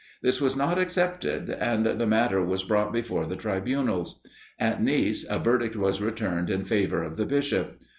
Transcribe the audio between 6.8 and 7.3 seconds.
of the